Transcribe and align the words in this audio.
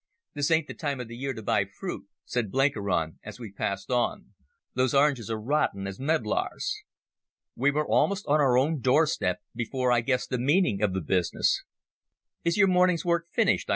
"This 0.33 0.49
ain't 0.49 0.65
the 0.65 0.73
time 0.73 0.99
of 0.99 1.11
year 1.11 1.31
to 1.31 1.43
buy 1.43 1.63
fruit," 1.63 2.07
said 2.25 2.49
Blenkiron 2.51 3.19
as 3.23 3.37
we 3.39 3.51
passed 3.51 3.91
on. 3.91 4.33
"Those 4.73 4.95
oranges 4.95 5.29
are 5.29 5.39
rotten 5.39 5.85
as 5.85 5.99
medlars." 5.99 6.73
We 7.55 7.69
were 7.69 7.85
almost 7.85 8.25
on 8.25 8.39
our 8.41 8.57
own 8.57 8.79
doorstep 8.81 9.43
before 9.53 9.91
I 9.91 10.01
guessed 10.01 10.31
the 10.31 10.39
meaning 10.39 10.81
of 10.81 10.95
the 10.95 11.01
business. 11.01 11.63
"Is 12.43 12.57
your 12.57 12.65
morning's 12.67 13.05
work 13.05 13.27
finished?" 13.29 13.69